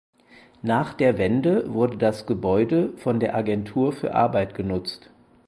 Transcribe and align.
Nach 0.63 0.95
der 0.95 1.19
Wende 1.19 1.75
wurde 1.75 1.95
das 1.95 2.25
Gebäude 2.25 2.91
von 2.97 3.19
der 3.19 3.35
Agentur 3.35 3.93
für 3.93 4.15
Arbeit 4.15 4.55
genutzt. 4.55 5.11